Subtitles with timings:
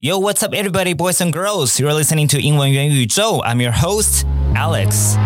[0.00, 1.80] Yo, what's up, everybody, boys and girls?
[1.80, 3.42] You're listening to 英文元宇宙.
[3.42, 4.24] I'm your host,
[4.54, 5.16] Alex.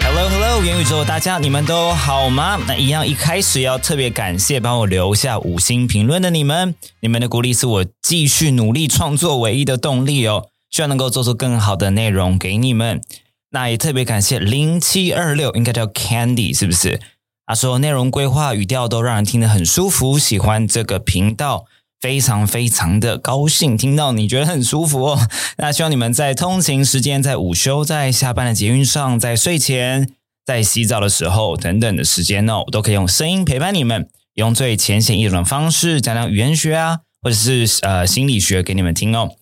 [0.00, 2.58] Hello, hello，元宇宙大家，你们都好吗？
[2.66, 10.46] 那一样，一开始要特别感谢帮我留下五星评论的你们，你们的鼓励是我继续努力创作唯一的动力哦。
[10.70, 13.02] 希望能够做出更好的内容给你们。
[13.50, 17.02] 那也特别感谢零七二六，应该叫 Candy，是不是？
[17.44, 21.66] 他说内容规划、语调都让人听得很舒服，喜欢这个频道。
[22.00, 25.28] 非常非常的高兴听到你觉得很舒服哦。
[25.58, 30.10] 那希望你们在通勤时间、在午休、在下班的捷运上、在睡前、
[30.46, 39.32] 在洗澡的时候等等的时间哦，都可以用声音陪伴你们，用最浅显易懂的方式讲讲语言学啊，或者是呃心理学给你们听哦。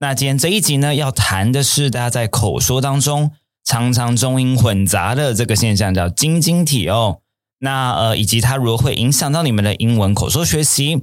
[0.00, 3.30] 那今天这一集呢，要谈的是大家在口说当中
[3.64, 7.21] 常常中英混杂的这个现象，叫晶晶体哦。
[7.64, 10.96] 那呃，以及它如何会影响到你们的英文口说学习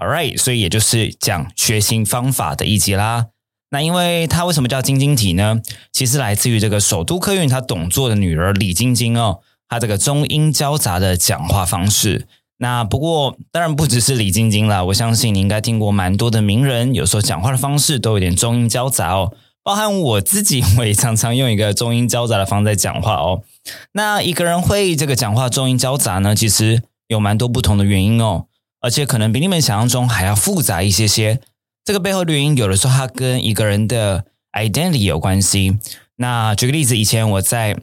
[0.00, 3.26] ？All right，所以也就是讲学习方法的一集啦。
[3.70, 5.60] 那因为它为什么叫晶晶体呢？
[5.92, 12.26] 其实来自于这个首都客运他董座的女儿李晶晶哦，她这个中英交杂的讲话方式。
[12.56, 19.34] 那不过当然不只是李晶晶啦，我相信你应该听过蛮多的名人，有时候讲话的方式都有点中英交杂哦。
[19.62, 23.42] 包含我自己，我也常常用一个中英交杂的方式在讲话哦。
[23.92, 26.34] 那一个人会这个讲话中音交杂呢？
[26.34, 28.46] 其实有蛮多不同的原因哦，
[28.80, 31.40] 而且可能比你们想象中还要复杂一些些。
[31.84, 35.78] 这个背后的原因，有的时候它跟一个人的 identity 有关系。
[36.16, 37.76] 那举个例子，以前我在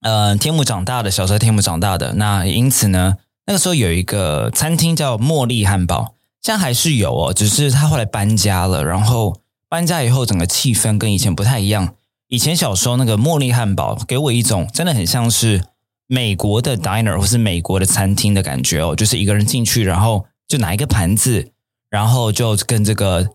[0.00, 9.40] 呃天母长大的，小时候天母长大的，那因此呢，那个时候有一个餐厅叫茉莉汉堡，现在还是有哦，只是他后来搬家了，然后。
[9.66, 11.96] 搬家以后，整个气氛跟以前不太一样。
[12.28, 15.62] 以前小时候那个茉莉汉堡，给我一种真的很像是
[16.06, 21.50] 美国的 diner 或是美国的餐厅的感觉哦，就是一个人进去，然后就拿一个盘子，
[21.90, 23.28] 然后就跟这个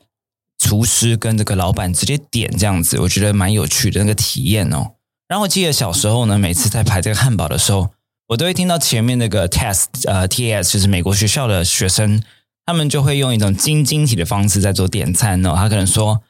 [0.57, 4.93] 厨师跟这个老板直接点这样子，我觉得蛮有趣的那个体验哦。
[5.27, 7.91] 然后我记得小时候呢，每次在排这个汉堡的时候，
[8.29, 12.21] 我都会听到前面那个 test 呃 T S 就是美国学校的学生，
[12.65, 16.21] 他们就会用一种晶晶体的方式在做点餐哦，他可能说。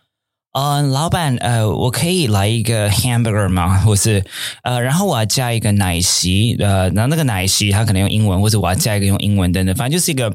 [0.59, 3.79] 嗯，老板，呃，我可以来一个 hamburger 吗？
[3.79, 4.25] 或是
[4.63, 10.25] 呃，然后我要加一个奶昔，呃，然后那个奶昔它可能用英文，或者我要加一个用英文等等，反正就是一个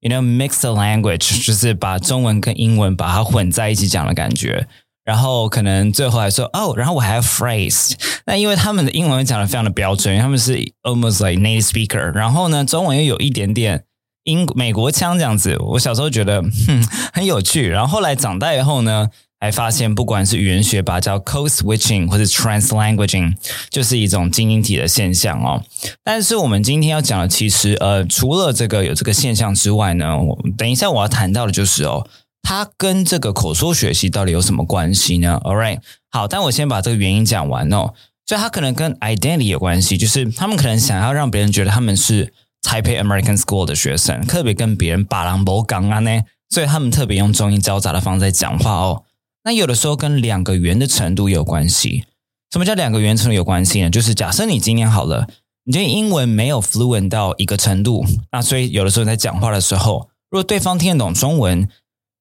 [0.00, 4.66] you know mix the language， 就是把中文跟英文把它混在一起讲的感觉。
[5.04, 7.92] 然后可能最后还说哦，然后我还要 phrase，
[8.24, 13.84] 那因为他们的英文讲的非常的标准，因为他们是 almost like native speaker，然后呢，中文又有一点点
[14.24, 15.54] 英美国腔这样子。
[15.58, 16.82] 我小时候觉得哼
[17.12, 19.10] 很有趣，然后后来长大以后呢。
[19.38, 23.34] 还发现，不管是语言学，把叫 code switching 或者 translanguaging，
[23.68, 25.62] 就是一种精英体的现象哦。
[26.02, 32.08] 但是我们今天要讲的，其实呃，除了这个有这个现象之外呢，我等一下我要谈到的就是哦，
[32.42, 35.80] 它跟这个口说学习到底有什么关系呢？All right，
[36.10, 37.92] 好，但我先把这个原因讲完哦。
[38.24, 42.32] 所以它可能跟 identity 有关系，就是他们可能想要让别人觉得他们是
[42.62, 49.04] Taipei American School 的学生，特别跟别人把狼博港啊呢，所以他们特别用中英交杂的方式在讲话哦。
[49.46, 52.04] 那有的时候跟两个圆的程度有关系。
[52.50, 53.88] 什么叫两个圆程度有关系呢？
[53.88, 55.28] 就是假设你今天好了，
[55.62, 61.68] 你今天英文没有 fluent 到一个程度，那所以有的时候在讲话的时候，如果对方听得懂中文，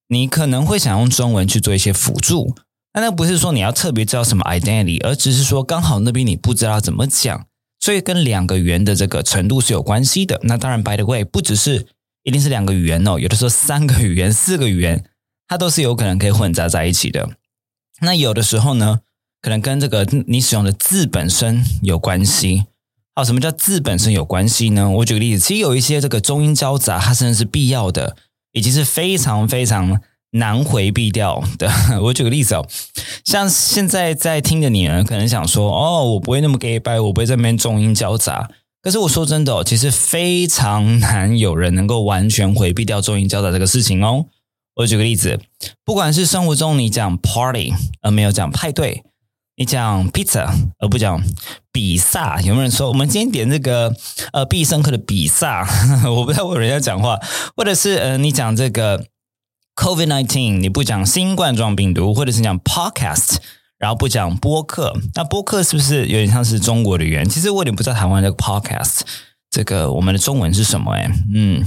[0.10, 2.54] 你可能会想用中文去做一些辅助。
[2.94, 7.48] 那那不是说你要特别知道什么 identity，而只是说刚好那边你不知道怎么讲，
[7.80, 10.40] 所以跟两个圆的这个程度是有关系的。
[10.44, 11.88] 那当然，by the way，不只是
[12.22, 15.04] 一定是两个语言哦，有的时候三个语言、四个语言。
[15.48, 17.30] 它都是有可能可以混杂在一起的。
[18.02, 19.00] 那有的时候呢，
[19.42, 22.66] 可能跟这个你使用的字本身有关系。
[23.16, 24.90] 好，什么叫字本身有关系呢？
[24.90, 28.18] 我举个例子，其实有一些这个中英交杂，它甚至是必要的，
[28.52, 30.02] 以及是非常非常
[30.32, 31.72] 难回避掉的。
[32.04, 32.68] 我举个例子哦，
[33.24, 38.50] 像现在在听的你呢，可能想说，哦，我不会那么 gay 白，我不会在那边中英交杂。
[38.82, 44.26] 可是我说真的哦，其实非常难有人能够完全回避掉中英交杂这个事情哦。
[44.76, 45.40] 我举个例子，
[45.86, 49.04] 不管是生活中你讲 party 而没有讲派对，
[49.56, 50.50] 你讲 pizza
[50.80, 51.24] 而不讲
[51.72, 53.96] 比萨，有没有人说我们今天点这个
[54.34, 55.66] 呃必胜客的比萨？
[56.10, 57.18] 我不知道有人家讲话，
[57.56, 59.06] 或者是呃你讲这个
[59.76, 63.38] COVID nineteen，你不讲新冠状病毒，或者是讲 podcast，
[63.78, 67.30] 然后不讲播客，那播客是不是有点像是中国的语言？
[67.30, 69.00] 其实我有点不知道台湾这个 podcast
[69.50, 70.92] 这个我们的中文是什么？
[70.96, 71.64] 哎，嗯。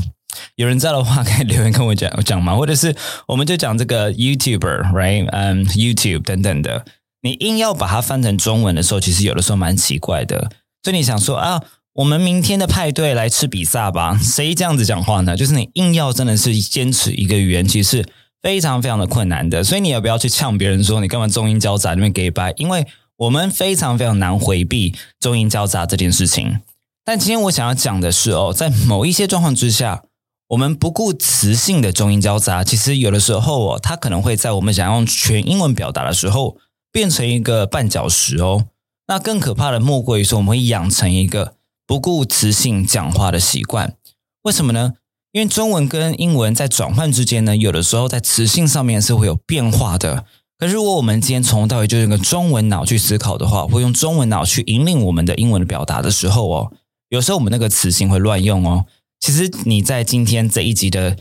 [0.57, 2.55] 有人在的话，可以留言跟我讲讲吗？
[2.55, 2.95] 或者是
[3.27, 5.29] 我们就讲这个 YouTuber，right？
[5.31, 6.85] 嗯，YouTube 等等的。
[7.23, 10.51] 你硬要把它翻成中文的时候，其实有的时候蛮奇怪的。
[10.83, 11.63] 所以你想说啊，
[11.95, 14.17] 我们明天的派对来吃比萨吧。
[14.23, 15.37] 谁这样子讲话呢？
[15.37, 18.07] 就是你硬要真的是坚持一个语言，其实
[18.41, 19.65] 非常非常的困难的。
[19.65, 22.87] 所以你也不要去呛别人说你干嘛中英交杂那边给白，因为
[23.17, 26.61] 我们非常非常难回避中英交杂这件事情。
[27.05, 30.03] 但今天我想要讲的是哦，在某一些状况之下，
[30.49, 36.57] 我们不顾词性的中英交杂，其实有的时候哦，它可能会在我们想用全英文表达的时候，
[36.91, 38.67] 变成一个绊脚石哦。
[39.09, 41.55] 那更可怕的莫过于说，我们会养成一个。
[41.87, 43.95] 不顾词性讲话的习惯，
[44.43, 44.93] 为什么呢？
[45.33, 50.27] 因为中文跟英文在转换之间呢，有的时候在词性上面是会有变化的。
[50.59, 56.73] 可是如果我们今天从头到尾就用个中文脑去思考的话，会用中文脑去引领我们的英文的表达的时候哦，
[57.09, 58.85] 有时候我们那个词性会乱用哦。
[59.21, 61.17] 其实你在今天这一集的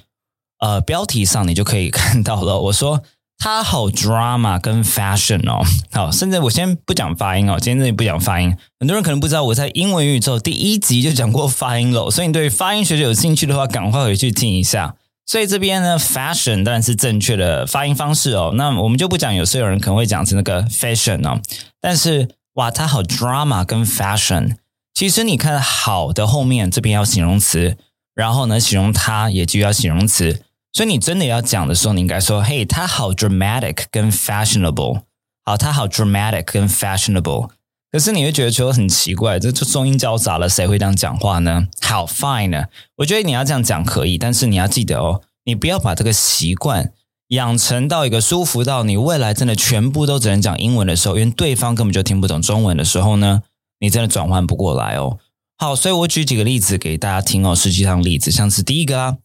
[0.59, 2.59] 呃标题上，你就可以看到了。
[2.61, 3.03] 我说。
[3.39, 8.57] 它好 drama 跟 fashion 哦，好，甚至我先不讲发音哦，今天这里不讲发音。
[8.79, 14.95] 很多人可能不知道，我在英文宇宙第一集就讲过发音了，所以你对发音学有兴趣的话，赶快回去听一下。
[15.27, 18.53] 所以这边呢，fashion 当然是正确的发音方式哦。
[18.55, 21.39] 那我们就不讲，有时有人可能会讲成那个 fashion 哦。
[21.79, 24.55] 但是哇，它好 drama 跟 fashion，
[24.95, 27.77] 其实你看好的后面这边要形容词，
[28.17, 30.41] 然后呢，形容它也就要形容词。
[30.73, 35.01] 所以你真的要讲的时候，你应该说：“嘿，他好 dramatic 跟 fashionable。”
[35.45, 37.49] 好，他好 dramatic 跟 fashionable。
[37.91, 41.67] 可是你会觉得说很奇怪，这这中英交杂了，谁会这样讲话呢？
[41.81, 42.65] 好 fine 呢？
[42.97, 46.91] 我觉得你要这样讲可以，但是你要记得哦，你不要把这个习惯
[47.29, 53.43] 养成到一个舒服到你未来真的全部都只能讲英文的时候，因为对方根本就听不懂中文的时候呢，
[53.79, 55.17] 你真的转换不过来哦。
[55.59, 57.55] 好，所以我举几个例子给大家听哦。
[57.55, 59.17] 实际上例子像是第一个啊。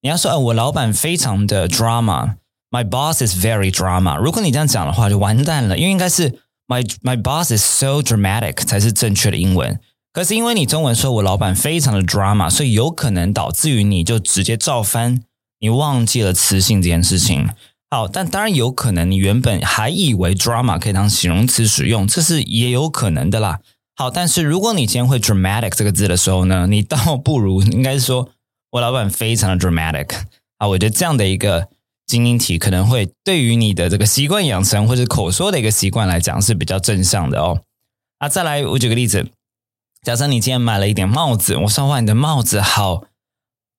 [0.00, 4.16] 你要说，呃，我老板非常的 drama，my boss is very drama。
[4.16, 6.38] 如果你这样讲的话，就完蛋了，因为应该是
[6.68, 9.80] my my boss is so dramatic 才是正确的英文。
[10.12, 15.22] 可是因为你中文说我老板非常的 drama，所以有可能导致于你就直接照翻，
[15.58, 17.48] 你忘记了词性这件事情。
[17.90, 23.58] 好，但当然有可能你原本还以为 drama 可以当形容词使用，这是也有可能的啦。
[23.94, 28.30] 好，但是如果你今天会 dramatic 这个字的时候呢，你倒不如应该是说。
[28.72, 30.14] 我老板非常的 dramatic
[30.56, 31.68] 啊，我觉得这样的一个
[32.06, 37.64] 精英体可能会对于你的这个习惯养成或者口说的一个习惯来讲是比较正向的哦。
[38.16, 39.28] 啊，再来我举个例子，
[40.00, 43.04] 假设你今天买了一顶帽子，我说哇，你的帽子好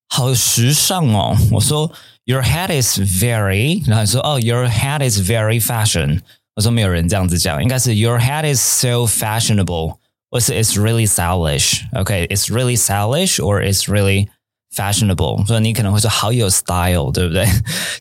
[0.08, 1.36] 好时尚哦。
[1.54, 1.92] 我说
[2.26, 6.20] Your head is very，然后你说哦，Your head is very fashion。
[6.54, 9.98] 我说没有人这样子讲，应该是 Your head is so fashionable，
[10.33, 14.29] 或是 It's really stylish。OK，It's really stylish or It's really
[14.75, 17.47] fashionable，所以你可能会说好有 style，对不对？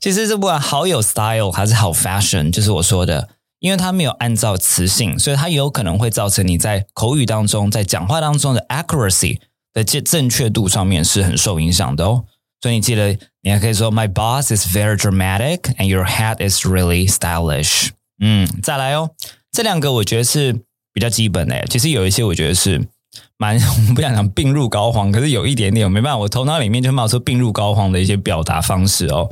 [0.02, 3.30] 其实这不管好有 style 还是好 fashion，就是我说的，
[3.60, 9.40] 因为它没有按照词性，所以它有可能会造成你在口语当中、在讲话当中的 accuracy
[9.74, 12.26] 的正正确度上面是很受影响的哦。
[12.62, 17.90] 所以你记得，你还可以说 My boss is very dramatic and your hat is really stylish。
[18.20, 19.12] 嗯，再来哦，
[19.52, 20.60] 这两个我觉得是
[20.93, 21.65] 比较基本的。
[21.67, 22.89] 其实有一些我觉得是。
[23.37, 23.59] 蛮，
[23.91, 29.31] 我不想讲病入膏肓，可是有一点点，我没办法，我头脑里面就冒出病入膏肓的一些表达方式哦。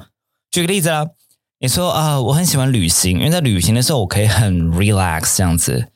[0.51, 1.07] 举个例子啊，
[1.61, 5.87] 你说啊，我很喜欢旅行，因为在旅行的时候我可以很 relax 这样子。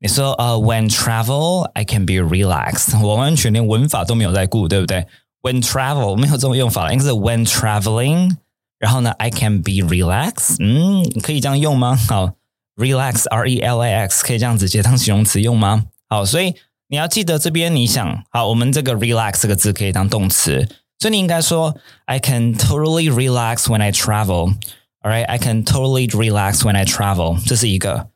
[0.00, 5.06] 你说啊，when travel I can be relax， 我完全连文法都没有在顾，对不对
[5.40, 8.36] ？When travel 没有这种用法了，应该是 when traveling，
[8.78, 11.98] 然后呢，I can be relax，嗯，可以这样用吗？
[12.08, 12.32] 好
[12.79, 15.85] ，relax R E L A X 可以这样直接当形容词用吗？
[16.07, 16.55] 好，所以。
[16.87, 21.75] 你要记得这边，你想好，我们这个 relax 这个字可以当动词，所以你应该说
[22.05, 27.43] I can totally relax when I travel。Alright, I can totally relax when I travel。
[27.43, 28.09] 这是一个，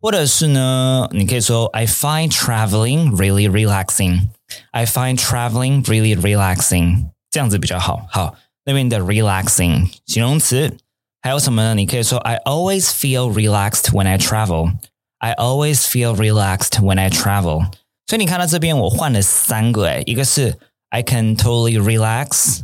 [0.00, 8.06] 或者是呢，你可以说 I find traveling really relaxing。I find traveling really relaxing，这样子比较好。
[8.10, 10.76] 好，那边的 relaxing 形容词
[11.22, 11.74] 还有什么呢？
[11.74, 17.70] 你可以说 I always feel relaxed when I travel。I always feel relaxed when I travel。
[18.06, 20.58] 所以你看到这边，我换了三个诶，一个是
[20.90, 22.60] I can totally relax,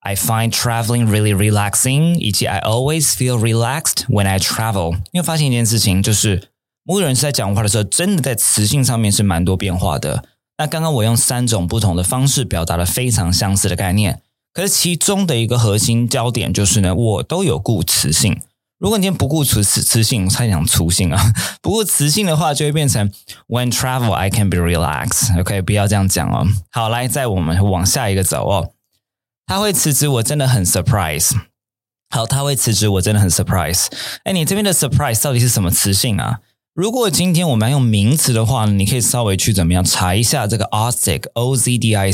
[0.00, 4.98] I find traveling really relaxing，以及 I always feel relaxed when I travel。
[5.12, 6.48] 你会发现一件事情，就是
[6.84, 10.24] 某个人是在讲话的时候，真的在词性上面是蛮多变化的。
[10.56, 14.22] 那刚刚我用三种不同的方式表达了非常相似的概念，
[14.53, 18.39] 可是其中的一个核心焦点就是呢，我都有顾词性。
[18.79, 21.33] 如果你今天不顾词词词性，差点讲粗性啊！
[21.61, 23.09] 不顾词性的话，就会变成
[23.47, 25.39] When travel, I can be relaxed.
[25.39, 26.45] OK，不要这样讲哦。
[26.69, 28.71] 好，来，在我们往下一个走哦。
[29.45, 31.31] 他会辞职，我真的很 surprise。
[32.09, 33.87] 好，他会辞职，我真的很 surprise。
[34.25, 36.41] 哎，你这边的 surprise 到底是什么词性啊？
[36.73, 42.11] 如果今天我们要用名词的话，你可以稍微去怎么样查一下这个 Ozdic，O Z D I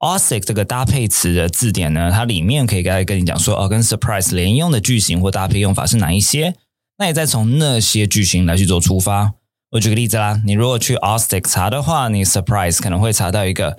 [0.00, 6.54] Osic 这个搭配词的字典呢，它里面可以跟跟你讲说，哦，跟 surprise 连用的句型或搭配用法是哪一些？
[6.98, 9.34] 那你再从那些句型来去做出发。
[9.72, 13.78] 我举个例子啦，你如果去 Ozdic 查的话，你 surprise 可能会查到一个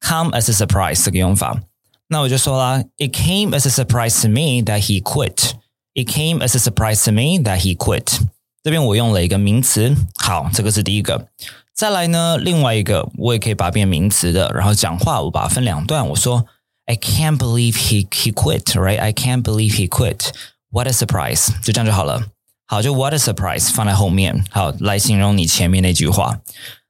[0.00, 1.60] come as a surprise 这个用法。
[2.08, 5.52] 那我就说啦，It came as a surprise to me that he quit.
[5.94, 8.20] It came as a surprise to me that he quit.
[8.62, 11.28] 这边我用了一个名词，好，这个是第一个。
[11.74, 16.44] 再来呢，另外一个我也可以把它变名词的，然后讲话我把它分两段，我说
[16.86, 18.98] I can't believe he he quit, right?
[18.98, 20.30] I can't believe he quit.
[20.70, 21.48] What a surprise！
[21.62, 22.24] 就这样就好了。
[22.66, 26.40] 好，就 What a surprise 放在后面，好来形容你前面那句话。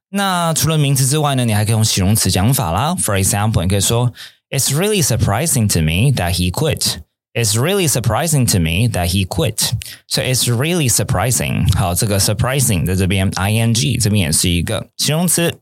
[0.09, 2.93] 那除了名词之外呢，你还可以用形容词讲法啦。
[2.95, 4.11] For example，你可以说
[4.49, 6.97] It's really surprising to me that he quit.
[7.34, 9.72] It's really surprising to me that he quit.
[10.06, 11.66] So it's really surprising.
[11.76, 15.60] 好，这个 surprising 在这边 ing 这边也是一个形容词。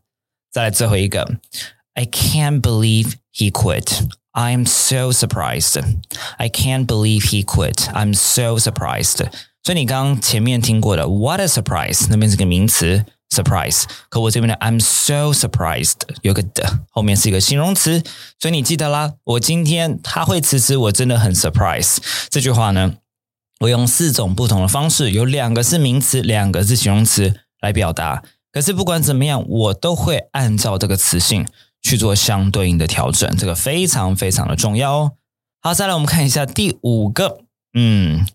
[0.53, 1.41] 再来最后一个，
[1.95, 4.07] I can't believe he quit.
[4.33, 5.81] I'm so surprised.
[6.39, 7.89] I can't believe he quit.
[7.93, 9.27] I'm so surprised.
[9.65, 13.05] 所以你刚刚前面听过的 "What a surprise" 那边是个名词。
[13.30, 18.04] surprise，可我这边的 I'm so surprised 有个的后面是一个形容词，
[18.40, 19.14] 所以你记得啦。
[19.24, 21.98] 我今天他会辞职，我真的很 surprise。
[22.30, 22.96] 这句话呢，
[23.62, 28.24] 我用四种不同的方式，有两个是名词，两个是形容词来表达。
[28.52, 31.48] 可是不管怎么样，我都会按照这个词性
[31.82, 35.12] 去做相对应的调整，这个非常非常的重要哦。
[35.62, 37.42] 好，再来我们看一下第五个，
[37.74, 38.26] 嗯。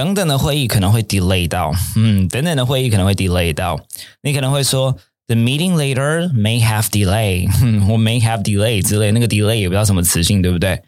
[0.00, 3.80] 等等的会议可能会 delay 到，嗯，等等的会议可能会 delay 到。
[4.22, 4.92] 你可能会说，
[5.26, 7.46] the meeting later may have delay，
[7.90, 10.82] 我 may have delay 之类，那个 delay 也不知道什么词性，对不对？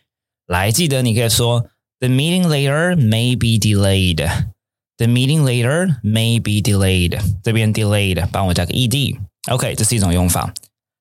[0.47, 1.67] 来，记得你可以说，
[2.01, 10.53] the meeting later may be delayed，the meeting later may be delayed，这边 delayed 帮我加个 ed，OK，这是一种用法。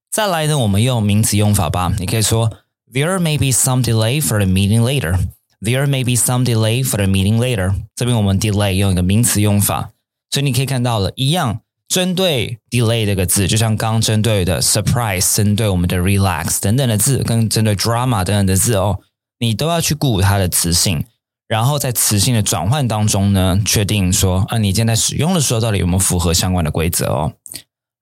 [0.09, 1.93] 再来呢，我们用名词用法吧。
[1.99, 2.51] 你可以说，
[2.91, 5.19] there may be some delay for the meeting later。
[5.64, 7.76] There may be some delay for the meeting later。
[7.94, 9.90] 这边我们 delay 用一个名词用法，
[10.28, 18.98] 所以你可以看到了，一样针对 delay 这个字，就像刚针对的 surprise，针对我们的 relax 等等的字，跟针对 drama 等等的字哦，
[19.38, 21.04] 你都要去顾它的词性，
[21.46, 27.34] 然后在词性的转换当中呢，确定说啊，你现在使用的时候到底有没有符合相关的规则哦。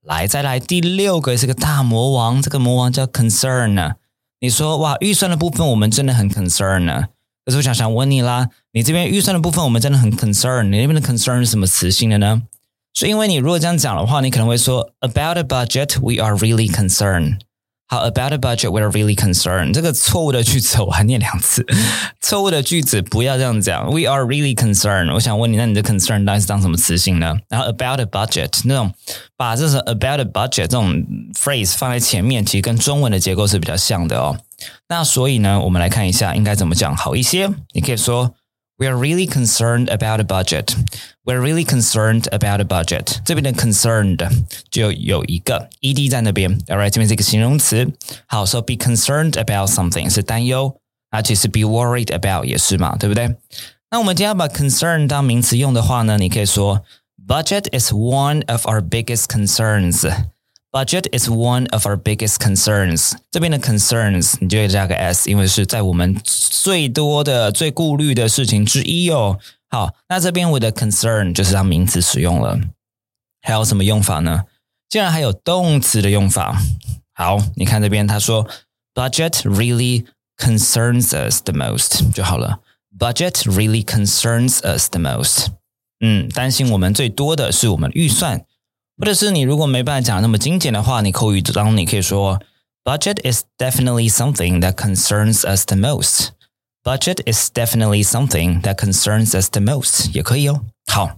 [0.02, 3.97] 来，再来第六个是个大魔王，这个魔王叫 concern 呢。
[4.40, 7.09] 你说哇，预算的部分我们真的很 concern 呢。
[7.50, 10.62] 可是我想想问你啦，你这边预算的部分，我们真的很 concern。
[10.69, 12.42] 你那边的 concern 是什么词性的呢？
[12.95, 17.38] 是因为你如果这样讲的话，你可能会说 about a budget we are really concerned。
[17.88, 19.73] 好，about a budget we are really concerned。
[19.73, 21.66] 这个错误的句子我还念两次，
[22.21, 23.87] 错误的句子不要这样讲。
[23.87, 25.12] We are really concerned。
[25.12, 27.35] 我想问你，那你的 concern 到底是当什么词性呢？
[27.49, 28.95] 然后 about a budget 那种
[29.37, 31.04] 把这种 about a budget 这种
[31.35, 34.38] phrase 放在前面，其实跟中文的结构是比较像的哦。
[34.88, 37.50] 那所以呢，我们来看一下应该怎么讲好一些。
[37.74, 38.34] 你可以说，
[38.77, 40.75] We are really concerned about a budget.
[41.24, 43.20] We are really concerned about a budget.
[43.24, 44.30] 这边的 concerned
[44.70, 47.92] 就有一个 ed 在那边，alright，这边是一个形容词。
[48.27, 53.36] 好，so be concerned about something 是担忧，而且是 be worried about 也是嘛，对不对？
[53.92, 56.82] 那我们今天要把 concern 当名词用的话呢，你可以说，
[57.25, 60.06] Budget is one of our biggest concerns.
[60.73, 63.15] Budget is one of our biggest concerns。
[63.33, 69.41] 这边的 concerns 你就会加个 s，因为是在我们最多的、最顾虑的事情之一哦。
[69.69, 72.57] 好，那这边我的 concern 就是当名词使用了。
[73.43, 74.45] 还有什么用法呢？
[74.89, 76.62] 竟然还有动词的用法。
[77.15, 78.49] 好，你看这边他说
[78.95, 82.61] ，budget really concerns us the most 就好了。
[82.97, 85.49] Budget really concerns us the most。
[85.99, 88.45] 嗯，担心我们最多的是我们预算。
[89.00, 92.39] 或者是你如果没办法讲那么精简的话，你口语当你可以说，
[92.84, 96.30] Budget is definitely something that concerns us the most.
[96.84, 100.62] Budget is definitely something that concerns us the most，也可以哦。
[100.86, 101.18] 好，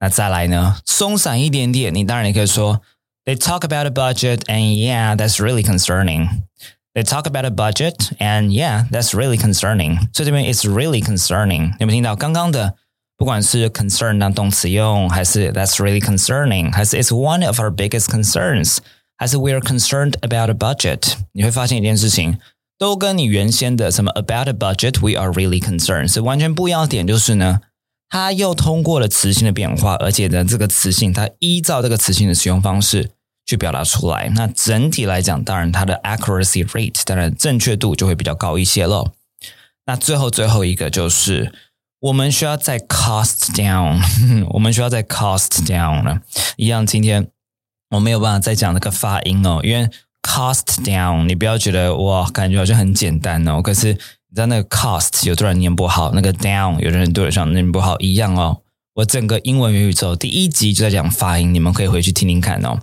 [0.00, 2.80] 那再来呢，松散一点点，你当然也可以说，
[3.24, 6.28] They talk about a budget, and yeah, that's really concerning.
[6.94, 9.98] They talk about a budget, and yeah, that's really concerning.
[10.12, 12.74] 所以这边 it's really concerning，有没有听到刚刚的？
[13.17, 18.77] 不管是 concern 当动词用，还是 that's really concerning，还是 it's one of our biggest concerns，
[19.17, 22.37] 还是 we are concerned about a budget，你会发现一件事情，
[22.77, 27.61] 都跟你原先的什么 about a budget we are really concerned 是完全不一样的点，就是呢，
[28.07, 33.09] 它又通过了词性的变化，而且呢，这个词性它依照这个词性的使用方式
[33.47, 34.31] 去表达出来。
[34.35, 39.11] 那整体来讲，当然它的 accuracy rate，当然正确度就会比较高一些了。
[39.87, 41.51] 那最后最后一个就是。
[41.99, 43.99] 我们需要再 cost down，
[44.53, 46.21] 我们需要再 cost down 了。
[46.55, 47.27] 一样，今天
[47.89, 49.89] 我没有办法再讲那个发音哦，因为
[50.21, 53.61] cost down，你不要觉得哇，感觉好像很简单哦。
[53.61, 58.61] 可是你知道那个 cost 有的人念不好，那个 down 有的人对得上念不好一样哦。
[58.95, 62.79] 我整个英文元宇宙第一集就在讲发音，你们可以回去听听看哦。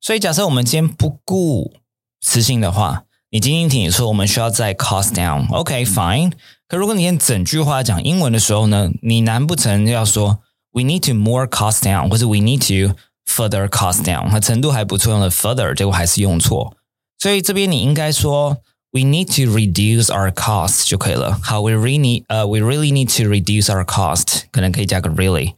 [0.00, 1.74] 所以假设我们今天不顾
[2.22, 6.32] 词性的话，你今天听你说我们需要再 cost down，OK，fine。
[6.67, 10.39] 可如果你连整句话讲英文的时候呢，你难不成要说
[10.71, 12.95] we need to more cost down，或者 we need to
[13.25, 14.29] further cost down？
[14.29, 16.75] 它程度还不错，用了 further，结果还是用错。
[17.17, 18.57] 所以这边你应该说
[18.91, 21.39] we need to reduce our cost 就可以了。
[21.43, 25.53] 好，we really 呃、uh,，we really need to reduce our cost，可能可以加个 really，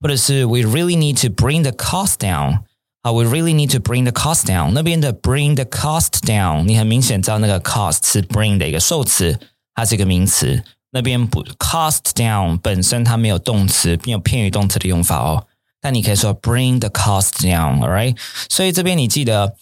[0.00, 2.60] 或者是 we really need to bring the cost down。
[3.02, 4.72] 好，we really need to bring the cost down。
[4.72, 9.38] 那边的 bring the cost down，你很明显知道那个 cost 是 bring 的一个受词。
[9.73, 15.47] 它是一个名词，那边不 cost down 本身它没有动词，没有片语动词的用法哦。
[15.79, 18.15] 但你可以说 bring the cost down，all right？
[18.49, 19.55] 所以这边你记得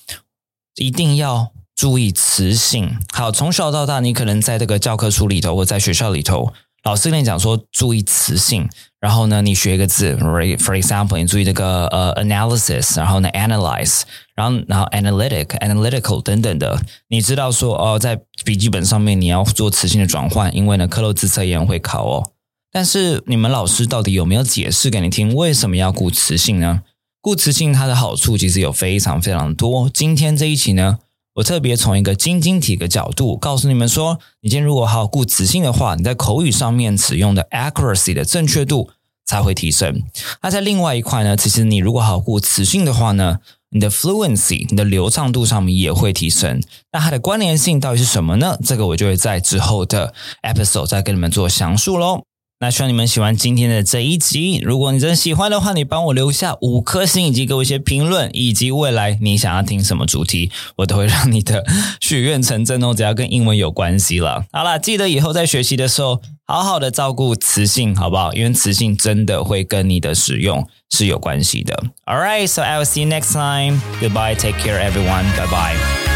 [0.76, 3.00] 一定要注意词性。
[3.14, 8.70] 好，从小到大，你可能在这个教科书里头，或在学校里头，老师跟你讲说注意词性。
[9.00, 14.02] 然后呢，你学一个字，for example，你注意这个呃 analysis，然后呢 analyze，
[14.36, 22.32] 然后然后 analytic，analytical 等等的，你知道说哦，在笔记本上面你要做词性的转换，因为呢克漏字测验会考哦。
[22.74, 26.82] 但是你们老师到底有没有解释给你听，为什么要顾词性呢？
[27.22, 29.90] 顾词性它的好处其实有非常非常多。
[29.94, 31.00] 今天这一期呢。
[31.40, 38.90] 我特别从一个晶晶体的角度告诉你们说，你今天如果好好顾词性的话，你在口语上面使用的 accuracy 的正确度
[39.26, 40.04] 才会提升。
[40.42, 46.62] 那在另外一块呢，其实你如果好好顾词性的话呢，你的 fluency 你的流畅度上面也会提升。
[46.92, 48.58] 那它的关联性到底是什么呢？
[48.66, 52.24] 这个我就会在之后的 episode 再跟你们做详述喽。
[52.62, 54.60] 那希望你们喜欢今天的这一集。
[54.66, 61.64] 如果你真喜欢的话，你帮我留下五颗星，以及给我一些评论，以及未来你想要听什么主题，我都会让你的
[62.02, 62.94] 许愿成真哦。
[62.94, 64.44] 只要跟英文有关系了。
[64.52, 68.34] 好了，记得以后在学习的时候，好好的照顾词性，好不好？
[68.34, 71.82] 因为词性真的会跟你的使用是有关系的。
[72.06, 73.80] All right, so I will see you next time.
[74.02, 75.24] Goodbye, take care, everyone.
[75.38, 76.09] Bye bye.